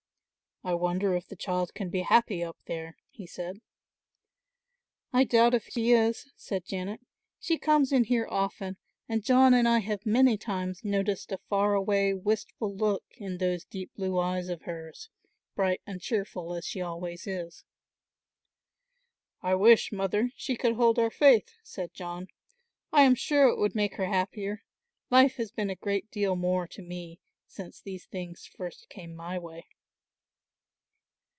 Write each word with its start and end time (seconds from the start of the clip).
"I 0.63 0.75
wonder 0.75 1.15
if 1.15 1.27
the 1.27 1.35
child 1.35 1.73
can 1.73 1.89
be 1.89 2.01
happy 2.01 2.43
up 2.43 2.55
there," 2.67 2.95
he 3.09 3.25
said. 3.25 3.61
"I 5.11 5.23
doubt 5.23 5.55
if 5.55 5.65
she 5.65 5.91
is," 5.91 6.31
said 6.35 6.65
Janet; 6.67 7.01
"she 7.39 7.57
comes 7.57 7.91
in 7.91 8.03
here 8.03 8.27
often 8.29 8.77
and 9.09 9.23
John 9.23 9.55
and 9.55 9.67
I 9.67 9.79
have 9.79 10.05
many 10.05 10.37
times 10.37 10.85
noticed 10.85 11.31
a 11.31 11.39
far 11.49 11.73
away 11.73 12.13
wistful 12.13 12.75
look 12.75 13.03
in 13.17 13.39
those 13.39 13.65
deep 13.65 13.91
blue 13.95 14.19
eyes 14.19 14.49
of 14.49 14.61
hers, 14.61 15.09
bright 15.55 15.81
and 15.87 15.99
cheerful 15.99 16.53
as 16.53 16.63
she 16.63 16.79
always 16.79 17.25
is." 17.25 17.63
"I 19.41 19.55
wish, 19.55 19.91
Mother, 19.91 20.29
she 20.35 20.55
could 20.55 20.75
hold 20.75 20.99
our 20.99 21.09
faith," 21.09 21.55
said 21.63 21.91
John. 21.95 22.27
"I 22.93 23.01
am 23.01 23.15
sure 23.15 23.47
it 23.47 23.57
would 23.57 23.73
make 23.73 23.95
her 23.95 24.05
happier. 24.05 24.61
Life 25.09 25.37
has 25.37 25.51
been 25.51 25.71
a 25.71 25.75
great 25.75 26.11
deal 26.11 26.35
more 26.35 26.67
to 26.67 26.83
me 26.83 27.19
since 27.47 27.81
these 27.81 28.05
things 28.05 28.45
first 28.45 28.89
came 28.89 29.15
my 29.15 29.39
way." 29.39 29.65